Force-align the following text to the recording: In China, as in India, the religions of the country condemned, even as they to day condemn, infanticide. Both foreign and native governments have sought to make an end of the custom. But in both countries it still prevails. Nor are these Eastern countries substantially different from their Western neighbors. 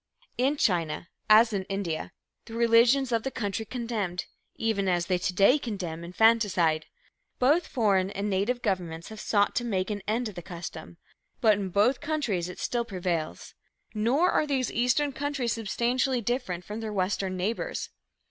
In 0.39 0.57
China, 0.57 1.09
as 1.29 1.53
in 1.53 1.61
India, 1.65 2.11
the 2.45 2.55
religions 2.55 3.11
of 3.11 3.21
the 3.21 3.29
country 3.29 3.65
condemned, 3.65 4.25
even 4.55 4.87
as 4.87 5.05
they 5.05 5.19
to 5.19 5.31
day 5.31 5.59
condemn, 5.59 6.03
infanticide. 6.03 6.87
Both 7.37 7.67
foreign 7.67 8.09
and 8.09 8.27
native 8.27 8.63
governments 8.63 9.09
have 9.09 9.19
sought 9.19 9.53
to 9.57 9.63
make 9.63 9.91
an 9.91 10.01
end 10.07 10.27
of 10.27 10.33
the 10.33 10.41
custom. 10.41 10.97
But 11.39 11.59
in 11.59 11.69
both 11.69 12.01
countries 12.01 12.49
it 12.49 12.57
still 12.57 12.83
prevails. 12.83 13.53
Nor 13.93 14.31
are 14.31 14.47
these 14.47 14.71
Eastern 14.73 15.11
countries 15.11 15.53
substantially 15.53 16.19
different 16.19 16.65
from 16.65 16.79
their 16.79 16.91
Western 16.91 17.37
neighbors. 17.37 17.91